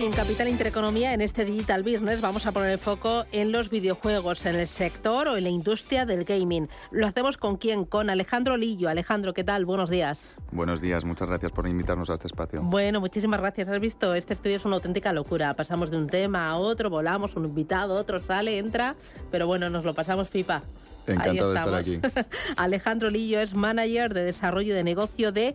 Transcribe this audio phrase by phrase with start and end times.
[0.00, 3.68] Hoy en Capital Intereconomía, en este Digital Business, vamos a poner el foco en los
[3.68, 6.70] videojuegos, en el sector o en la industria del gaming.
[6.90, 7.84] ¿Lo hacemos con quién?
[7.84, 8.88] Con Alejandro Lillo.
[8.88, 9.66] Alejandro, ¿qué tal?
[9.66, 10.36] Buenos días.
[10.52, 12.62] Buenos días, muchas gracias por invitarnos a este espacio.
[12.62, 13.68] Bueno, muchísimas gracias.
[13.68, 15.52] Has visto, este estudio es una auténtica locura.
[15.52, 18.94] Pasamos de un tema a otro, volamos, un invitado, otro sale, entra,
[19.30, 20.62] pero bueno, nos lo pasamos pipa.
[21.06, 22.00] Encantado de estar aquí.
[22.56, 25.54] Alejandro Lillo es manager de desarrollo de negocio de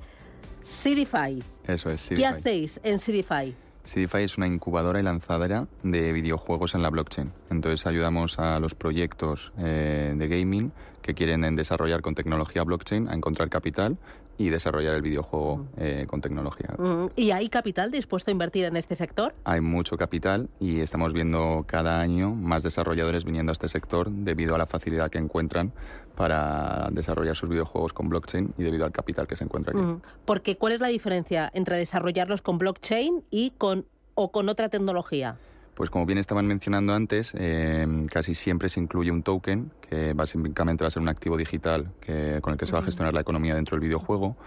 [0.64, 1.42] Sidify.
[1.66, 2.18] Eso es, Sidify.
[2.18, 3.56] ¿Qué hacéis en Sidify?
[3.86, 7.32] Sidify es una incubadora y lanzadera de videojuegos en la blockchain.
[7.52, 10.72] Entonces ayudamos a los proyectos eh, de gaming
[11.04, 13.98] que quieren desarrollar con tecnología blockchain a encontrar capital
[14.38, 16.76] y desarrollar el videojuego eh, con tecnología.
[17.16, 19.34] ¿Y hay capital dispuesto a invertir en este sector?
[19.44, 24.56] Hay mucho capital y estamos viendo cada año más desarrolladores viniendo a este sector debido
[24.56, 25.74] a la facilidad que encuentran
[26.16, 30.02] para desarrollar sus videojuegos con blockchain y debido al capital que se encuentra aquí.
[30.26, 33.86] Porque ¿cuál es la diferencia entre desarrollarlos con blockchain y con
[34.16, 35.38] o con otra tecnología?
[35.76, 40.86] Pues como bien estaban mencionando antes, eh, casi siempre se incluye un token, que básicamente
[40.86, 43.20] va a ser un activo digital que, con el que se va a gestionar la
[43.20, 44.38] economía dentro del videojuego.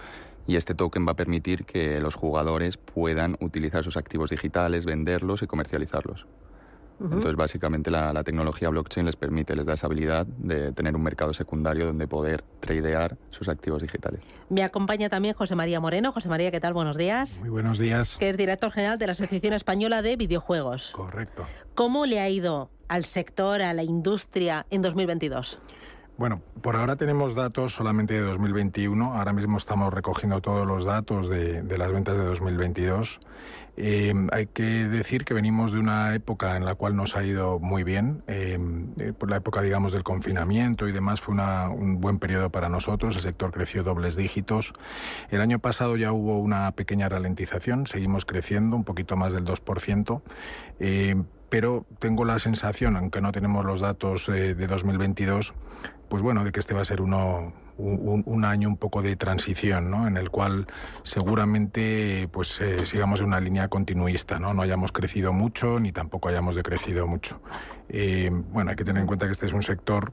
[0.46, 5.42] Y este token va a permitir que los jugadores puedan utilizar sus activos digitales, venderlos
[5.42, 6.26] y comercializarlos.
[7.00, 11.32] Entonces, básicamente, la, tecnología blockchain les permite, les da esa habilidad de tener un mercado
[11.32, 14.20] secundario donde poder tradear sus activos digitales.
[14.50, 16.12] Me acompaña también José María Moreno.
[16.12, 16.72] José María, ¿qué tal?
[16.72, 17.38] Buenos días.
[17.40, 18.16] Muy buenos días.
[18.18, 20.90] Que es director general de la Asociación Española de Videojuegos.
[20.92, 21.46] Correcto.
[21.74, 25.58] ¿Cómo le ha ido al sector, a la industria en 2022?
[26.18, 29.14] Bueno, por ahora tenemos datos solamente de 2021.
[29.14, 33.20] Ahora mismo estamos recogiendo todos los datos de, las ventas de 2022.
[33.80, 37.60] Eh, hay que decir que venimos de una época en la cual nos ha ido
[37.60, 38.24] muy bien.
[38.26, 38.58] Eh,
[38.98, 43.14] eh, por la época, digamos, del confinamiento y demás fue un buen periodo para nosotros.
[43.14, 44.72] El sector creció dobles dígitos.
[45.30, 47.86] El año pasado ya hubo una pequeña ralentización.
[47.86, 50.22] Seguimos creciendo un poquito más del 2%
[51.50, 55.54] pero tengo la sensación, aunque no tenemos los datos de 2022,
[56.10, 59.90] pues bueno, de que este va a ser uno, un, año un poco de transición,
[59.90, 60.06] ¿no?
[60.06, 60.66] En el cual
[61.02, 64.52] seguramente pues eh, sigamos en una línea continuista, ¿no?
[64.52, 67.40] No hayamos crecido mucho ni tampoco hayamos decrecido mucho.
[67.88, 70.12] Eh, bueno, hay que tener en cuenta que este es un sector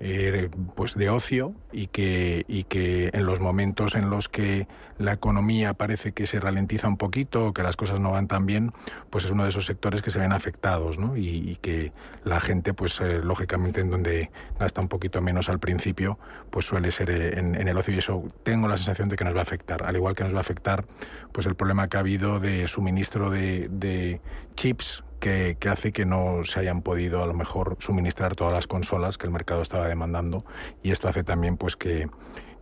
[0.00, 5.12] eh, pues de ocio y que, y que en los momentos en los que la
[5.12, 8.72] economía parece que se ralentiza un poquito o que las cosas no van tan bien,
[9.10, 11.16] pues es uno de esos sectores que se ven afectados ¿no?
[11.16, 11.92] y, que
[12.24, 16.18] la gente, pues eh, lógicamente en donde gasta un poquito menos al principio,
[16.50, 19.34] pues suele ser eh, en, el ocio y eso tengo la sensación de que nos
[19.34, 20.84] va a afectar, al igual que nos va a afectar
[21.32, 24.20] pues el problema que ha habido de suministro de, de
[24.54, 29.18] chips que, hace que no se hayan podido a lo mejor suministrar todas las consolas
[29.18, 30.44] que el mercado estaba demandando
[30.82, 32.08] y esto hace también pues que,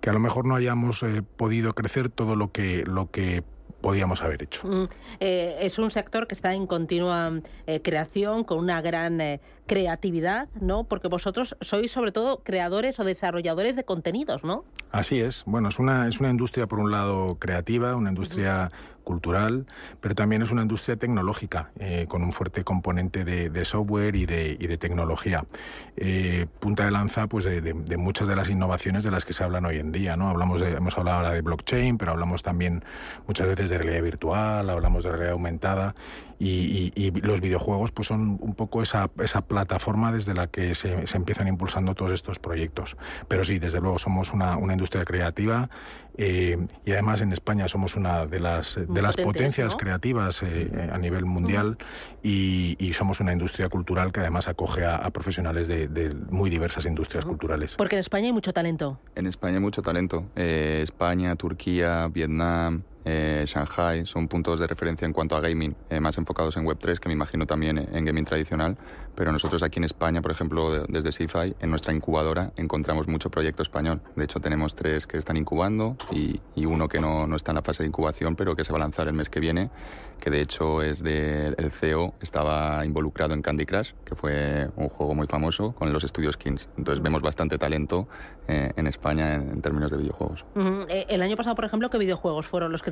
[0.01, 3.45] que a lo mejor no hayamos eh, podido crecer todo lo que, lo que
[3.81, 4.67] podíamos haber hecho.
[4.67, 4.89] Mm,
[5.21, 9.21] eh, es un sector que está en continua eh, creación, con una gran
[9.67, 10.85] creatividad, ¿no?
[10.85, 14.65] Porque vosotros sois sobre todo creadores o desarrolladores de contenidos, ¿no?
[14.93, 15.45] Así es.
[15.47, 18.71] Bueno, es una, es una industria, por un lado, creativa, una industria
[19.07, 19.67] cultural,
[20.01, 24.57] pero también es una industria tecnológica, eh, con un fuerte componente de, software y de,
[24.59, 25.45] y de tecnología.
[25.97, 29.65] Eh, punta de lanza pues, de, muchas de las innovaciones de las que se hablan
[29.65, 30.17] hoy en día.
[30.17, 30.29] ¿no?
[30.29, 32.85] Hablamos hemos hablado ahora de blockchain, pero hablamos también
[33.29, 35.95] muchas veces de realidad virtual, hablamos de realidad aumentada
[36.39, 36.93] y,
[37.23, 41.49] los videojuegos pues son un poco esa, esa plataforma desde la que se, se, empiezan
[41.49, 42.97] impulsando todos estos proyectos.
[43.29, 45.69] Pero sí, desde luego somos una, una industria creativa
[46.19, 50.91] eh, y además en España somos una de las, de las potencias creativas eh, eh,
[50.91, 51.77] a nivel mundial
[52.23, 57.27] y, somos una industria cultural que además acoge a, profesionales de, de, muy diversas industrias
[57.27, 57.75] culturales.
[57.77, 58.99] Porque en España hay mucho talento.
[59.15, 60.25] En España hay mucho talento.
[60.35, 66.19] España, Turquía, Vietnam, eh, Shanghai, son puntos de referencia en cuanto a gaming, eh, más
[66.19, 68.77] enfocados en Web3, que me imagino también en gaming tradicional.
[69.15, 73.63] Pero nosotros aquí en España, por ejemplo, desde CIFI, en nuestra incubadora, encontramos mucho proyecto
[73.63, 74.03] español.
[74.17, 77.63] De hecho, tenemos tres que están incubando y, uno que no, no, está en la
[77.63, 79.71] fase de incubación, pero que se va a lanzar el mes que viene,
[80.21, 84.89] que de hecho es del el CEO, estaba involucrado en Candy Crush, que fue un
[84.89, 86.69] juego muy famoso con los estudios Kings.
[86.77, 88.09] Entonces vemos bastante talento
[88.49, 90.45] eh, en España en, términos de videojuegos.
[90.89, 92.91] El año pasado, por ejemplo, ¿qué videojuegos fueron los que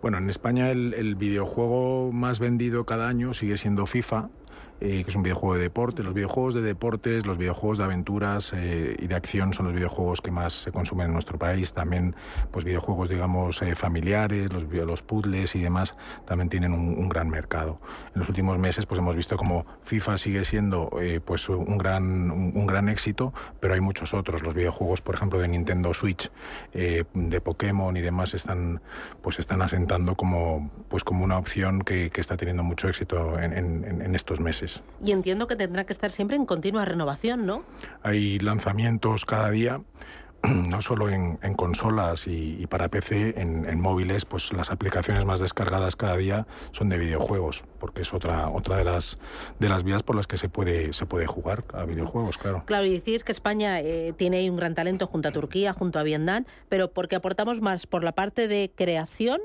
[0.00, 4.28] Bueno, en España el, videojuego más vendido cada año sigue siendo FIFA.
[4.78, 6.02] Que es un videojuego de deporte.
[6.02, 10.30] Los videojuegos de deportes, los videojuegos de aventuras y de acción son los videojuegos que
[10.30, 11.72] más se consumen en nuestro país.
[11.72, 12.14] También,
[12.50, 15.94] pues videojuegos, digamos, familiares, los, los puzzles y demás,
[16.26, 17.76] también tienen un, gran mercado.
[18.14, 20.90] En los últimos meses, pues hemos visto como FIFA sigue siendo,
[21.24, 24.42] pues un gran, un gran éxito, pero hay muchos otros.
[24.42, 26.30] Los videojuegos, por ejemplo, de Nintendo Switch,
[26.72, 28.80] eh, de Pokémon y demás, están,
[29.22, 34.14] pues están asentando como, pues como una opción que, está teniendo mucho éxito en, en,
[34.16, 34.67] estos meses.
[35.04, 37.62] Y entiendo que tendrá que estar siempre en continua renovación, ¿no?
[38.02, 39.80] Hay lanzamientos cada día.
[40.68, 46.16] no solo en, consolas y, para PC, en, móviles, pues las aplicaciones más descargadas cada
[46.16, 49.18] día son de videojuegos, porque es otra otra de las
[49.58, 52.62] de las vías por las que se puede se puede jugar a videojuegos, claro.
[52.66, 56.02] Claro, y decís que España eh, tiene un gran talento junto a Turquía, junto a
[56.02, 59.40] Vietnam, pero porque aportamos más por la parte de creación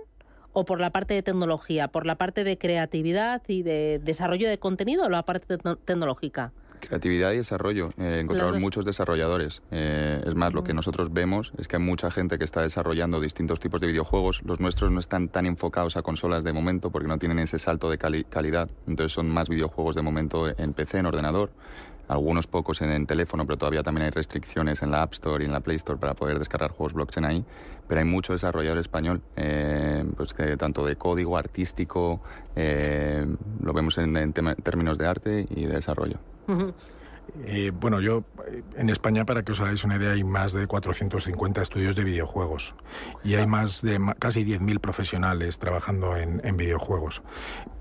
[0.54, 4.58] o por la parte de tecnología, por la parte de creatividad y de desarrollo de
[4.58, 6.52] contenido o la parte tecnológica.
[6.80, 7.92] Creatividad y desarrollo.
[7.98, 9.62] Eh, encontramos muchos desarrolladores.
[9.72, 13.22] Eh, es más, lo que nosotros vemos es que hay mucha gente que está desarrollando
[13.22, 14.42] distintos tipos de videojuegos.
[14.44, 17.90] Los nuestros no están tan enfocados a consolas de momento porque no tienen ese salto
[17.90, 18.70] de calidad.
[18.86, 21.52] Entonces son más videojuegos de momento en PC, en ordenador.
[22.14, 25.54] Algunos pocos en, teléfono, pero todavía también hay restricciones en la App Store y en
[25.54, 27.46] la Play Store para poder descargar juegos blockchain ahí.
[27.88, 32.22] Pero hay mucho desarrollador español, eh, pues que tanto de código artístico,
[32.56, 36.20] lo vemos en términos de arte y de desarrollo.
[37.46, 40.68] Eh, bueno, yo eh, en España, para que os hagáis una idea, hay más de
[40.68, 42.76] 450 estudios de videojuegos
[43.24, 47.24] y hay más de casi 10.000 profesionales trabajando en, videojuegos.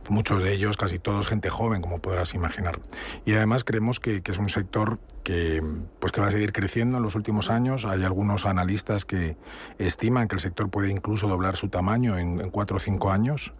[0.08, 2.80] Muchos de ellos, casi todos, gente joven, como podrás imaginar.
[3.24, 5.62] Y además creemos que, es un sector que,
[6.00, 7.84] pues que va a seguir creciendo en los últimos años.
[7.84, 9.36] Hay algunos analistas que
[9.78, 13.52] estiman que el sector puede incluso doblar su tamaño en, cuatro o cinco años.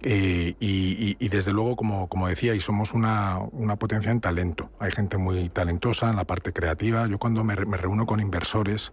[0.00, 4.70] Eh, y, desde luego, como, como decía, y somos una, una, potencia en talento.
[4.78, 7.06] Hay gente muy talentosa en la parte creativa.
[7.06, 8.92] Yo cuando me reúno con inversores,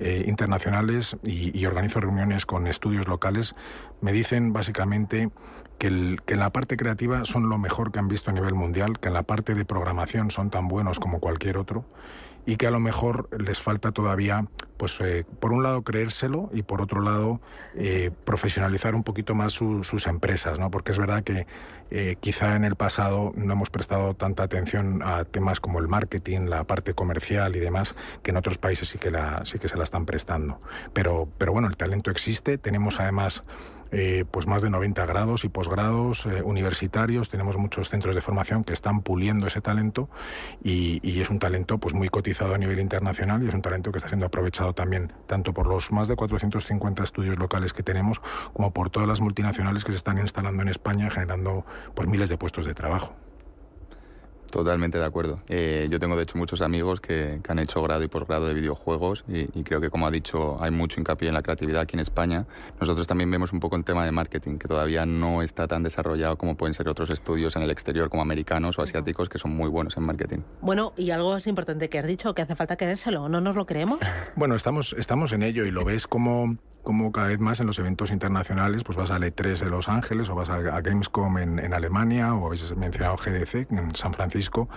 [0.00, 3.54] eh, internacionales y, organizo reuniones con estudios locales,
[4.00, 5.30] me dicen básicamente
[5.78, 8.98] que, que, en la parte creativa son lo mejor que han visto a nivel mundial,
[8.98, 11.84] que en la parte de programación son tan buenos como cualquier otro
[12.46, 14.44] y que a lo mejor les falta todavía,
[14.76, 17.40] pues eh, por un lado creérselo y por otro lado
[17.74, 20.70] eh, profesionalizar un poquito más sus empresas, ¿no?
[20.70, 21.46] Porque es verdad que
[21.90, 26.46] eh, quizá en el pasado no hemos prestado tanta atención a temas como el marketing,
[26.48, 29.76] la parte comercial y demás, que en otros países sí que la, sí que se
[29.76, 30.60] la están prestando.
[30.92, 32.58] Pero, pero bueno, el talento existe.
[32.58, 33.42] Tenemos además
[33.96, 37.28] eh, pues más de 90 grados y posgrados eh, universitarios.
[37.28, 40.10] Tenemos muchos centros de formación que están puliendo ese talento
[40.62, 43.98] y, es un talento pues muy cotizado a nivel internacional y es un talento que
[43.98, 48.20] está siendo aprovechado también tanto por los más de 450 estudios locales que tenemos
[48.52, 51.64] como por todas las multinacionales que se están instalando en España generando
[51.94, 53.14] pues miles de puestos de trabajo.
[54.54, 55.40] Totalmente de acuerdo.
[55.48, 59.24] Eh, yo tengo de hecho muchos amigos que, han hecho grado y posgrado de videojuegos
[59.26, 62.46] y, creo que como ha dicho hay mucho hincapié en la creatividad aquí en España.
[62.78, 66.38] Nosotros también vemos un poco en tema de marketing que todavía no está tan desarrollado
[66.38, 69.68] como pueden ser otros estudios en el exterior como americanos o asiáticos que son muy
[69.68, 70.38] buenos en marketing.
[70.60, 73.66] Bueno, y algo es importante que has dicho, que hace falta querérselo, ¿no nos lo
[73.66, 73.98] creemos?
[74.36, 77.78] Bueno, estamos, estamos en ello y lo ves como como cada vez más en los
[77.78, 82.34] eventos internacionales, pues vas a E3 de Los Ángeles o vas a, Gamescom en, Alemania
[82.34, 84.68] o habéis mencionado GDC en San Francisco.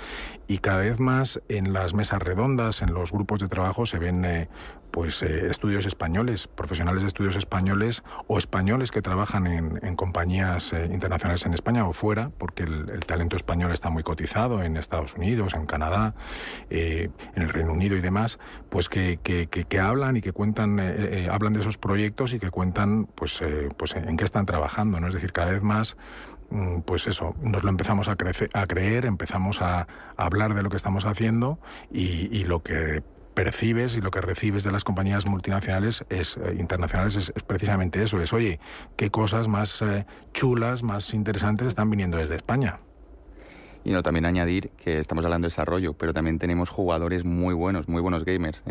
[0.48, 4.24] Y cada vez más en las mesas redondas, en los grupos de trabajo se ven
[4.24, 4.48] eh,
[4.90, 10.88] pues eh, estudios españoles, profesionales de estudios españoles o españoles que trabajan en, compañías eh,
[10.90, 15.54] internacionales en España o fuera, porque el, talento español está muy cotizado en Estados Unidos,
[15.56, 16.14] en Canadá,
[16.70, 18.40] en el Reino Unido y demás,
[18.70, 20.80] pues que, que hablan y que cuentan,
[21.30, 23.42] hablan de esos proyectos y que cuentan pues,
[23.78, 25.08] pues en qué están trabajando, ¿no?
[25.08, 25.98] Es decir, cada vez más
[26.50, 30.78] Mm, pues eso, nos lo empezamos a, a creer, empezamos a, hablar de lo que
[30.78, 31.60] estamos haciendo
[31.92, 37.16] y, lo que percibes y lo que recibes de las compañías multinacionales es, eh, internacionales
[37.16, 38.60] es, precisamente eso, es oye,
[38.96, 42.80] qué cosas más eh, chulas, más interesantes están viniendo desde España.
[43.84, 47.88] Y no, también añadir que estamos hablando de desarrollo, pero también tenemos jugadores muy buenos,
[47.88, 48.64] muy buenos gamers.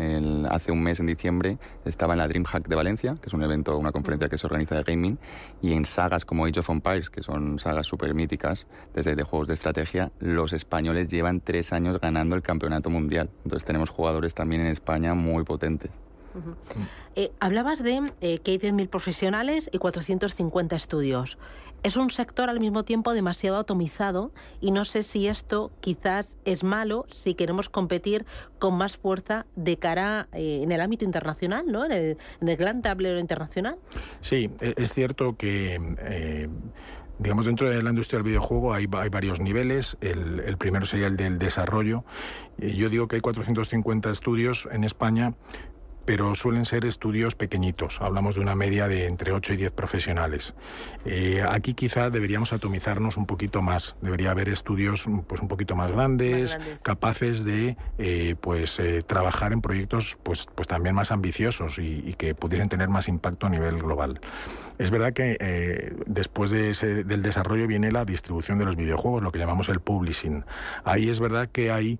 [0.49, 3.77] hace un mes, en diciembre, estaba en la DreamHack de Valencia, que es un evento,
[3.77, 5.17] una conferencia que se organiza de gaming,
[5.61, 9.47] y en sagas como Age of Empires, que son sagas súper míticas, desde de juegos
[9.47, 13.29] de estrategia, los españoles llevan tres años ganando el campeonato mundial.
[13.43, 15.91] Entonces tenemos jugadores también en España muy potentes.
[17.15, 21.37] Eh, hablabas de eh, que hay 10.000 profesionales y 450 estudios.
[21.83, 26.63] Es un sector al mismo tiempo demasiado atomizado y no sé si esto quizás es
[26.63, 28.25] malo si queremos competir
[28.59, 31.85] con más fuerza de cara eh, en el ámbito internacional, ¿no?
[31.85, 33.77] En el, gran tablero internacional.
[34.21, 36.49] Sí, e, es cierto que
[37.19, 39.97] digamos, dentro de la industria del videojuego hay, hay varios niveles.
[40.01, 42.03] El, el, primero sería el del desarrollo.
[42.57, 45.33] Yo digo que hay 450 estudios en España
[46.07, 47.99] pero suelen ser estudios pequeñitos.
[47.99, 50.55] Hablamos de una media de entre 8 y 10 profesionales.
[51.03, 53.97] Eh, aquí quizá deberíamos atomizarnos un poquito más.
[54.01, 59.59] Debería haber estudios pues, un poquito más grandes, capaces de eh, pues, eh, trabajar en
[59.59, 64.21] proyectos pues, pues también más ambiciosos y, que pudiesen tener más impacto a nivel global.
[64.79, 69.31] Es verdad que después de ese, del desarrollo viene la distribución de los videojuegos, lo
[69.31, 70.45] que llamamos el publishing.
[70.83, 71.99] Ahí es verdad que hay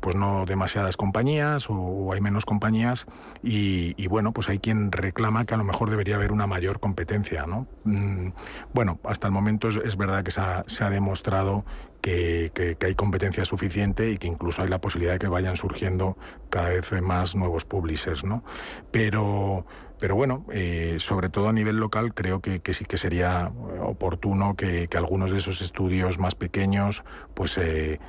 [0.00, 3.06] pues no demasiadas compañías o hay menos compañías
[3.44, 7.44] y, bueno, pues hay quien reclama que a lo mejor debería haber una mayor competencia,
[7.46, 7.66] ¿no?
[7.84, 8.28] Mm,
[8.72, 11.64] bueno, hasta el momento es, verdad que se ha, demostrado
[12.00, 16.16] que, hay competencia suficiente y que incluso hay la posibilidad de que vayan surgiendo
[16.50, 18.44] cada vez más nuevos publishers, ¿no?
[18.92, 19.66] Pero
[20.02, 24.56] pero bueno, eh, sobre todo a nivel local creo que, sí que sería eh, oportuno
[24.56, 27.04] que, algunos de esos estudios más pequeños
[27.34, 28.00] pues eh,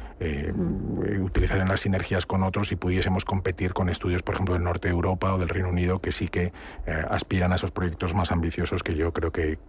[1.22, 4.94] utilizaran las sinergias con otros y pudiésemos competir con estudios, por ejemplo, del norte de
[4.96, 6.52] Europa o del Reino Unido que sí que
[7.12, 9.60] aspiran a esos proyectos más ambiciosos que yo creo que,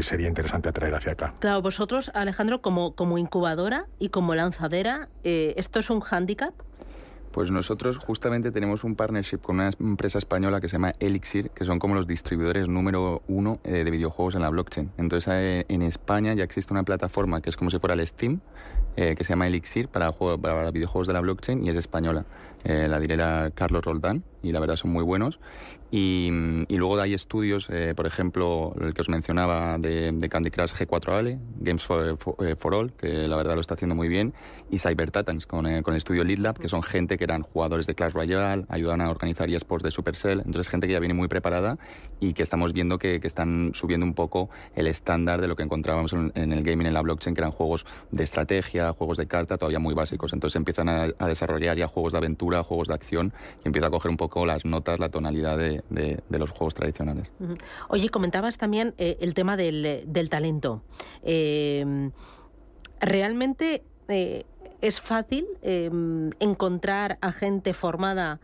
[0.00, 1.34] sería interesante atraer hacia acá.
[1.38, 6.54] Claro, vosotros, Alejandro, como, como incubadora y como lanzadera, ¿esto es un hándicap?
[7.38, 11.64] Pues nosotros justamente tenemos un partnership con una empresa española que se llama Elixir, que
[11.64, 14.90] son como los distribuidores número uno eh, de videojuegos en la blockchain.
[14.98, 18.40] Entonces eh, en España ya existe una plataforma que es como si fuera el Steam,
[18.96, 22.24] eh, que se llama Elixir para, para videojuegos de la blockchain y es española.
[22.64, 23.16] La diré
[23.54, 25.38] Carlos Roldán y la verdad son muy buenos.
[25.90, 26.28] Y,
[26.68, 31.82] luego hay estudios, eh, por ejemplo, el que os mencionaba de, Candy Crush G4Ale, Games
[31.82, 34.34] for, eh, for, All, que la verdad lo está haciendo muy bien,
[34.70, 37.42] y Cyber Titans con, eh, con el estudio Lead Lab, que son gente que eran
[37.42, 41.14] jugadores de Clash Royale, ayudan a organizar eSports de Supercell, entonces gente que ya viene
[41.14, 41.78] muy preparada
[42.20, 45.62] y que estamos viendo que, que están subiendo un poco el estándar de lo que
[45.62, 49.56] encontrábamos en, el gaming en la blockchain, que eran juegos de estrategia, juegos de carta,
[49.56, 50.34] todavía muy básicos.
[50.34, 53.32] Entonces empiezan a, a desarrollar ya juegos de aventura, juegos de acción,
[53.64, 55.82] y empieza a coger un poco las notas, la tonalidad de,
[56.30, 57.32] los juegos tradicionales.
[57.88, 60.82] Oye, comentabas también eh, el tema del, talento.
[61.22, 62.10] Eh,
[63.00, 64.44] ¿Realmente eh,
[64.80, 68.40] es fácil encontrar a gente formada,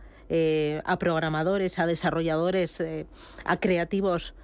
[0.84, 2.82] a programadores, a desarrolladores,
[3.44, 4.34] a creativos?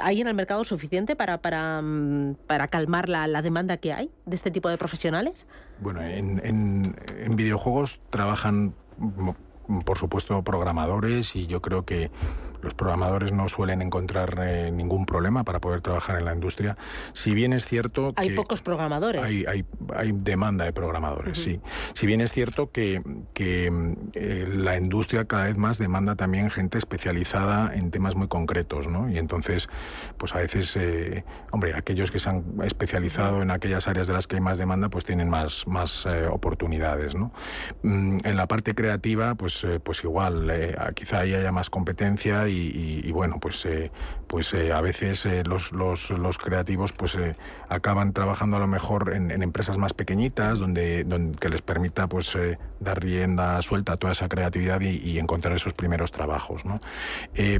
[0.00, 4.10] ¿Hay en el mercado suficiente para, para, mm, para calmar la, la, demanda que hay
[4.26, 5.46] de este tipo de profesionales?
[5.80, 8.74] Bueno, en, en, en videojuegos trabajan
[9.84, 12.10] por supuesto, programadores y yo creo que
[12.62, 16.76] los programadores no suelen encontrar eh, ningún problema para poder trabajar en la industria.
[17.12, 19.22] Si bien es cierto hay pocos programadores.
[19.22, 19.64] Hay, hay,
[19.94, 21.60] hay demanda de programadores, sí.
[21.94, 23.02] Si bien es cierto que,
[23.34, 23.66] que
[24.14, 29.10] eh, la industria cada vez más demanda también gente especializada en temas muy concretos, ¿no?
[29.10, 29.68] Y entonces,
[30.16, 34.28] pues a veces, eh, hombre, aquellos que se han especializado en aquellas áreas de las
[34.28, 37.32] que hay más demanda, pues tienen más, más oportunidades, ¿no?
[37.82, 40.52] Mm, en la parte creativa, pues, pues igual,
[40.94, 42.51] quizá ahí haya más competencia y,
[43.12, 43.92] bueno, pues, eh,
[44.26, 47.16] pues eh, a veces eh, los, los, creativos pues
[47.68, 52.36] acaban trabajando a lo mejor en, empresas más pequeñitas donde, donde, que les permita pues
[52.80, 56.80] dar rienda suelta a toda esa creatividad y, encontrar esos primeros trabajos, ¿no?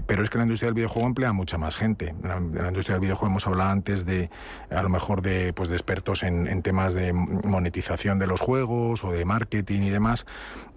[0.07, 2.09] pero es que la industria del videojuego emplea mucha más gente.
[2.09, 4.31] En la, industria del videojuego hemos hablado antes de
[4.71, 9.13] a lo mejor de, pues, de expertos en, temas de monetización de los juegos o
[9.13, 10.27] de marketing y demás,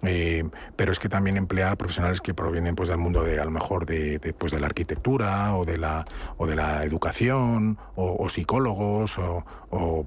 [0.00, 3.86] pero es que también emplea profesionales que provienen pues del mundo de a lo mejor
[3.86, 9.18] de de, pues de la arquitectura o de la, o de la educación o, psicólogos
[9.18, 9.44] o,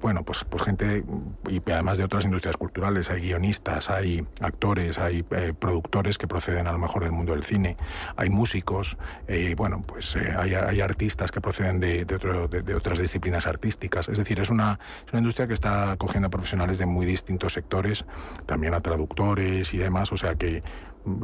[0.02, 1.04] bueno, pues, pues gente
[1.48, 6.68] y además de otras industrias culturales, hay guionistas, hay actores, hay eh, productores que proceden
[6.68, 7.78] a lo mejor del mundo del cine,
[8.16, 14.08] hay músicos, eh, bueno, pues eh, hay, artistas que proceden de, de, otras disciplinas artísticas.
[14.08, 17.54] Es decir, es una, es una industria que está cogiendo a profesionales de muy distintos
[17.54, 18.06] sectores,
[18.46, 20.62] también a traductores y demás, o sea que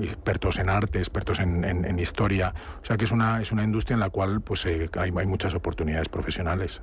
[0.02, 2.54] expertos en arte, expertos en, historia.
[2.82, 5.26] O sea que es una, es una industria en la cual pues, eh, hay, hay,
[5.26, 6.82] muchas oportunidades profesionales.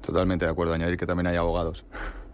[0.00, 0.74] Totalmente de acuerdo.
[0.74, 1.84] Añadir que también hay abogados.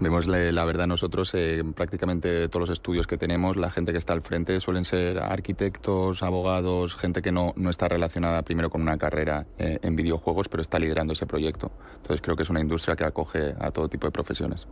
[0.00, 4.12] Vemos la verdad nosotros, eh, prácticamente todos los estudios que tenemos, la gente que está
[4.12, 8.98] al frente suelen ser arquitectos, abogados, gente que no, no está relacionada primero con una
[8.98, 11.70] carrera eh, en videojuegos, pero está liderando ese proyecto.
[11.96, 14.66] Entonces creo que es una industria que acoge a todo tipo de profesiones.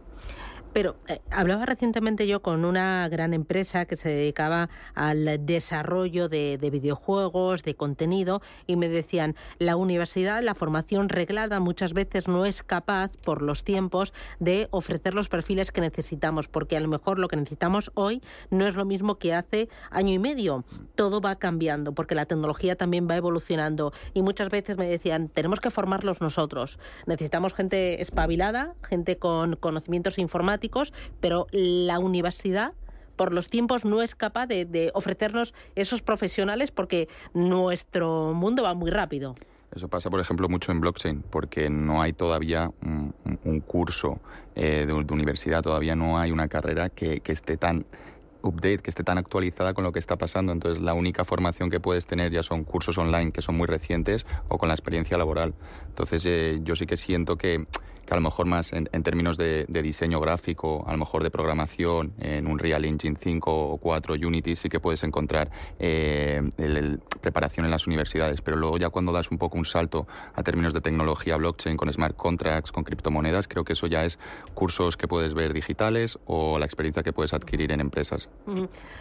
[0.72, 6.58] Pero eh, hablaba recientemente yo con una gran empresa que se dedicaba al desarrollo de,
[6.70, 12.62] videojuegos, de contenido, y me decían, la universidad, la formación reglada muchas veces no es
[12.62, 17.28] capaz, por los tiempos, de ofrecer los perfiles que necesitamos, porque a lo mejor lo
[17.28, 20.64] que necesitamos hoy no es lo mismo que hace año y medio.
[20.94, 25.60] Todo va cambiando, porque la tecnología también va evolucionando, y muchas veces me decían, tenemos
[25.60, 26.78] que formarlos nosotros.
[27.06, 30.57] Necesitamos gente espabilada, gente con conocimientos informáticos,
[31.20, 32.72] pero la universidad
[33.18, 38.90] por los tiempos no es capaz de, ofrecernos esos profesionales porque nuestro mundo va muy
[38.90, 39.34] rápido.
[39.74, 44.18] Eso pasa, por ejemplo, mucho en blockchain, porque no hay todavía un, curso
[44.54, 47.84] eh, de, universidad, todavía no hay una carrera que, esté tan
[48.40, 50.52] update, que esté tan actualizada con lo que está pasando.
[50.52, 54.26] Entonces, la única formación que puedes tener ya son cursos online que son muy recientes
[54.48, 55.54] o con la experiencia laboral.
[55.88, 57.66] Entonces, eh, yo sí que siento que
[58.08, 62.14] que a lo mejor más en, términos de, diseño gráfico, a lo mejor de programación,
[62.18, 67.66] en un Real Engine 5 o 4 Unity sí que puedes encontrar eh, el, preparación
[67.66, 70.80] en las universidades, pero luego ya cuando das un poco un salto a términos de
[70.80, 74.18] tecnología blockchain con smart contracts, con criptomonedas, creo que eso ya es
[74.54, 78.30] cursos que puedes ver digitales o la experiencia que puedes adquirir en empresas.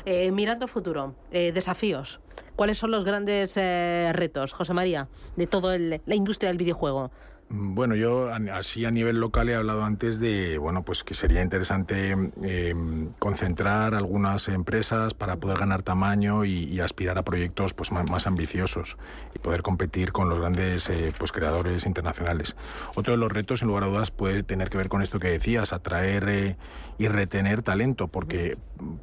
[0.03, 2.19] Eh, mirando futuro, eh, desafíos.
[2.57, 7.11] ¿Cuáles son los grandes retos, José María, de toda la industria del videojuego?
[7.49, 12.11] Bueno, yo así a nivel local he hablado antes de, bueno, pues que sería interesante
[12.11, 18.97] em, concentrar algunas empresas para poder ganar tamaño y, aspirar a proyectos pues más, ambiciosos
[19.33, 22.57] y poder competir con los grandes eh, pues creadores internacionales.
[22.95, 25.29] Otro de los retos, en lugar de dudas, puede tener que ver con esto que
[25.29, 26.57] decías, atraer eh,
[26.97, 28.57] y retener talento, porque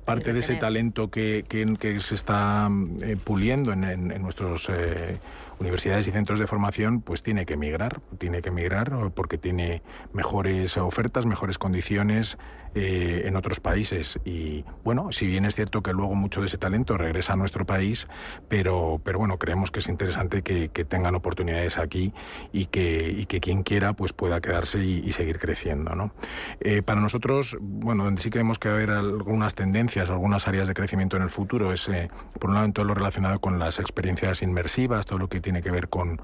[0.04, 2.68] parte de ese talento que, que, se está
[3.00, 4.68] eh, puliendo en, en, en nuestros
[5.64, 10.76] universidades y centros de formación, pues tiene que migrar, tiene que migrar porque tiene mejores
[10.76, 12.36] ofertas, mejores condiciones
[12.76, 14.18] eh, en otros países.
[14.24, 17.64] Y bueno, si bien es cierto que luego mucho de ese talento regresa a nuestro
[17.64, 18.08] país,
[18.48, 22.12] pero, pero bueno, creemos que es interesante que, tengan oportunidades aquí
[22.52, 25.94] y que, y que quien quiera pues pueda quedarse y, seguir creciendo.
[25.94, 26.12] ¿no?
[26.58, 30.66] Eh, para nosotros, bueno, donde sí creemos que va a haber algunas tendencias, algunas áreas
[30.66, 33.60] de crecimiento en el futuro, es eh, por un lado en todo lo relacionado con
[33.60, 36.20] las experiencias inmersivas, todo lo que tiene que ver con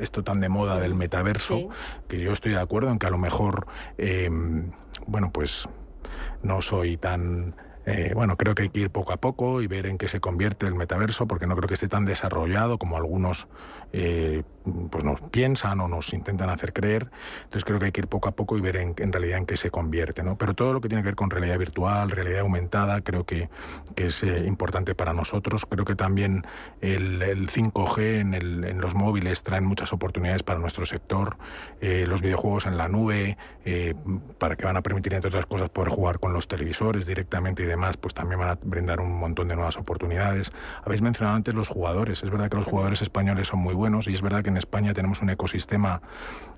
[0.00, 1.68] esto, tan de moda del metaverso,
[2.08, 3.68] que yo estoy de acuerdo en que a lo mejor,
[5.06, 5.68] bueno, pues
[6.42, 7.54] no soy tan
[7.86, 10.20] eh, bueno, creo que hay que ir poco a poco y ver en qué se
[10.20, 13.46] convierte el metaverso, porque no creo que esté tan desarrollado como algunos
[13.96, 14.42] eh,
[14.90, 17.10] pues nos piensan o nos intentan hacer creer.
[17.44, 19.56] Entonces creo que hay que ir poco a poco y ver en, realidad en qué
[19.56, 20.24] se convierte.
[20.24, 20.36] ¿no?
[20.36, 23.50] Pero todo lo que tiene que ver con realidad virtual, realidad aumentada, creo que,
[23.94, 25.64] que es eh, importante para nosotros.
[25.66, 26.44] Creo que también
[26.80, 31.36] el, 5G en, el, en, los móviles traen muchas oportunidades para nuestro sector.
[31.80, 33.36] los videojuegos en la nube,
[34.38, 37.66] para que van a permitir, entre otras cosas, poder jugar con los televisores directamente y
[37.66, 40.50] demás, pues también van a brindar un montón de nuevas oportunidades.
[40.84, 42.22] Habéis mencionado antes los jugadores.
[42.22, 44.94] Es verdad que los jugadores españoles son muy buenos y es verdad que en España
[44.94, 46.00] tenemos un ecosistema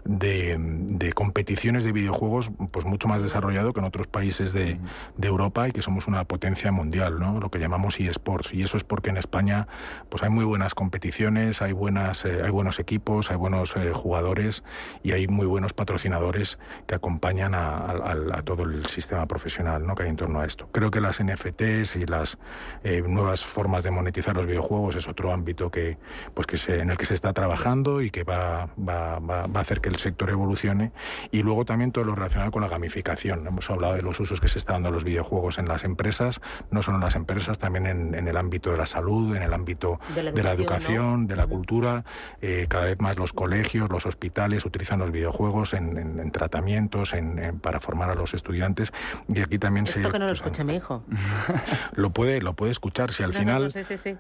[0.09, 4.79] de, de competiciones de videojuegos pues mucho más desarrollado que en otros países de,
[5.17, 7.41] de, Europa y que somos una potencia mundial, ¿no?
[7.41, 8.55] lo que llamamos eSports.
[8.55, 9.67] Y eso es porque en España
[10.09, 14.63] pues hay muy buenas competiciones, hay, buenas, eh, hay buenos equipos, hay buenos eh, jugadores
[15.03, 17.91] y hay muy buenos patrocinadores que acompañan a,
[18.33, 19.95] a, todo el sistema profesional ¿no?
[19.95, 20.69] que hay en torno a esto.
[20.73, 22.39] Creo que las NFTs y las
[22.85, 25.99] eh, nuevas formas de monetizar los videojuegos es otro ámbito que,
[26.35, 29.61] pues que se, en el que se está trabajando y que va, va, va, a
[29.61, 30.93] hacer que el sector evolucione.
[31.31, 33.47] Y luego también todo lo relacionado con la gamificación.
[33.47, 36.41] Hemos hablado de los usos que se están dando a los videojuegos en las empresas,
[36.71, 39.53] no solo en las empresas, también en, en el ámbito de la salud, en el
[39.53, 42.05] ámbito de la educación, de la, cultura.
[42.41, 47.61] Eh, cada vez más los colegios, los hospitales utilizan los videojuegos en, en, tratamientos, en,
[47.61, 48.93] para formar a los estudiantes.
[49.29, 50.11] Y aquí también Esto se...
[50.11, 51.05] que no lo pues, escucha mi hijo.
[51.95, 53.13] lo puede, lo puede escuchar.
[53.13, 53.73] Si al final,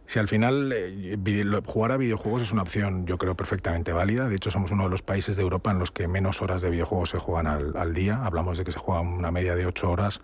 [0.07, 1.17] si al final eh,
[1.65, 4.29] jugar a videojuegos es una opción, yo creo, perfectamente válida.
[4.29, 6.71] De hecho, somos uno de los países de Europa en los que menos horas de
[6.71, 8.25] videojuegos se juegan al, día.
[8.25, 10.21] Hablamos de que se juega una media de ocho horas,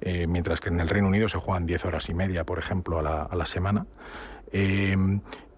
[0.00, 2.98] eh, mientras que en el Reino Unido se juegan diez horas y media, por ejemplo,
[2.98, 3.86] a la, a la semana.
[4.52, 4.96] Eh,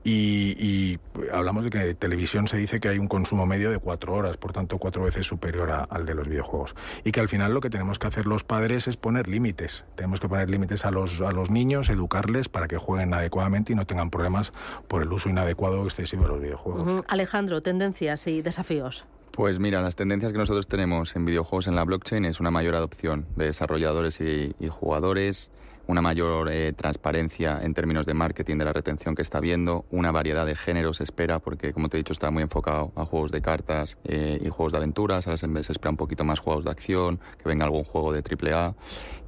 [0.05, 0.99] y,
[1.33, 4.37] hablamos de que en televisión se dice que hay un consumo medio de cuatro horas,
[4.37, 6.75] por tanto cuatro veces superior al de los videojuegos.
[7.05, 9.85] Y que al final lo que tenemos que hacer los padres es poner límites.
[9.95, 13.77] Tenemos que poner límites a los, a los niños, educarles para que jueguen adecuadamente y
[13.77, 14.53] no tengan problemas
[14.89, 17.05] por el uso inadecuado o excesivo de los videojuegos.
[17.09, 19.05] Alejandro, tendencias y desafíos.
[19.33, 22.75] Pues mira, las tendencias que nosotros tenemos en videojuegos en la blockchain es una mayor
[22.75, 25.51] adopción de desarrolladores y, jugadores,
[25.87, 30.13] una mayor eh, transparencia en términos de marketing de la retención que está habiendo, una
[30.13, 33.33] variedad de géneros se espera, porque como te he dicho está muy enfocado a juegos
[33.33, 36.65] de cartas eh, y juegos de aventuras, ahora se, se espera un poquito más juegos
[36.65, 38.75] de acción, que venga algún juego de AAA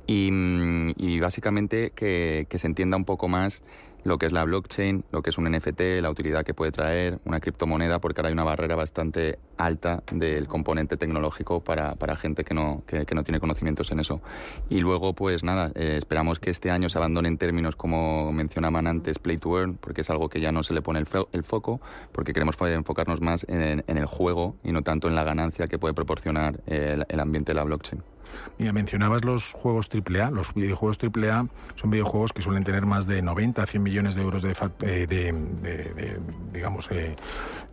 [0.06, 3.62] y, mm, y básicamente que, que se entienda un poco más
[4.04, 7.18] lo que es la blockchain, lo que es un NFT, la utilidad que puede traer,
[7.24, 12.44] una criptomoneda, porque ahora hay una barrera bastante alta del componente tecnológico para, para gente
[12.44, 14.20] que no, que, no tiene conocimientos en eso.
[14.68, 19.18] Y luego, pues nada, eh, esperamos que este año se abandonen términos como mencionaban antes,
[19.18, 21.80] play to earn, porque es algo que ya no se le pone el, el foco,
[22.12, 25.94] porque queremos enfocarnos más en, el juego y no tanto en la ganancia que puede
[25.94, 28.02] proporcionar el, el ambiente de la blockchain.
[28.58, 30.30] Mira, mencionabas los juegos AAA.
[30.30, 34.22] Los videojuegos AAA son videojuegos que suelen tener más de 90 a 100 millones de
[34.22, 36.18] euros de, eh,
[36.52, 37.16] digamos, eh,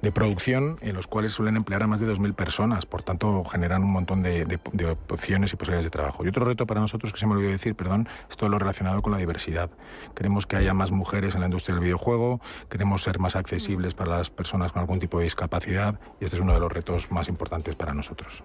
[0.01, 2.85] de producción, en los cuales suelen emplear a más de 2.000 personas.
[2.85, 4.59] Por tanto, generan un montón de,
[5.09, 6.25] opciones y posibilidades de trabajo.
[6.25, 9.01] Y otro reto para nosotros, que se me olvidó decir, perdón, es todo lo relacionado
[9.01, 9.69] con la diversidad.
[10.15, 14.17] Queremos que haya más mujeres en la industria del videojuego, queremos ser más accesibles para
[14.17, 17.27] las personas con algún tipo de discapacidad y este es uno de los retos más
[17.29, 18.43] importantes para nosotros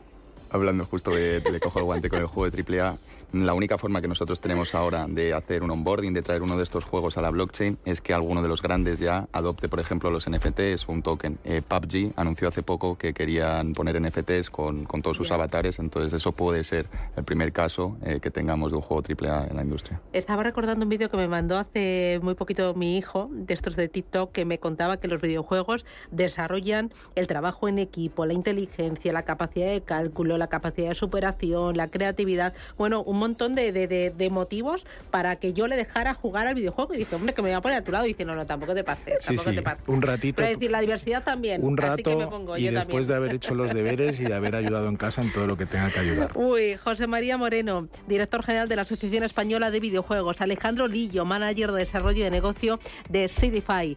[0.51, 2.97] hablando justo de, le cojo el guante con el juego de AAA,
[3.33, 6.63] la única forma que nosotros tenemos ahora de hacer un onboarding, de traer uno de
[6.63, 10.11] estos juegos a la blockchain, es que alguno de los grandes ya adopte, por ejemplo,
[10.11, 11.39] los NFTs o un token.
[11.45, 16.13] Eh, PUBG anunció hace poco que querían poner NFTs con, con todos sus avatares, entonces
[16.13, 19.63] eso puede ser el primer caso eh, que tengamos de un juego AAA en la
[19.63, 20.01] industria.
[20.13, 23.89] Estaba recordando un vídeo que me mandó hace muy poquito mi hijo, de estos de
[23.89, 29.25] TikTok, que me contaba que los videojuegos desarrollan el trabajo en equipo, la inteligencia, la
[29.25, 32.55] capacidad de cálculo, la capacidad de superación, la creatividad.
[32.77, 36.95] Bueno, un montón de, de, motivos para que yo le dejara jugar al videojuego.
[36.95, 38.05] Y dice, hombre, que me voy a poner a tu lado.
[38.05, 39.25] Y dice, no, no, tampoco te pases.
[39.25, 39.85] Tampoco te pases.
[39.87, 40.37] Un ratito.
[40.37, 41.65] Pero decir, la diversidad también.
[41.65, 42.57] Un rato.
[42.57, 45.47] y después de haber hecho los deberes y de haber ayudado en casa en todo
[45.47, 46.31] lo que tenga que ayudar.
[46.35, 50.41] Uy, José María Moreno, director general de la Asociación Española de Videojuegos.
[50.41, 53.97] Alejandro Lillo, manager de desarrollo de negocio de Sidify.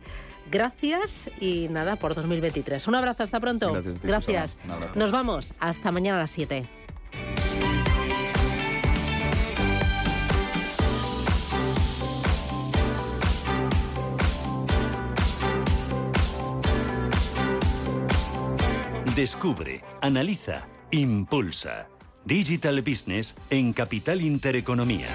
[0.51, 2.87] Gracias y nada por 2023.
[2.87, 3.81] Un abrazo, hasta pronto.
[4.03, 4.57] Gracias.
[4.95, 5.53] Nos vamos.
[5.59, 6.65] Hasta mañana a las 7.
[19.15, 21.89] Descubre, analiza, impulsa.
[22.23, 25.07] Digital Business en Capital Intereconomía.